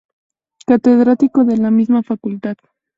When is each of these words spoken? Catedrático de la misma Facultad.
Catedrático 0.65 1.45
de 1.45 1.57
la 1.57 1.69
misma 1.69 2.01
Facultad. 2.01 2.57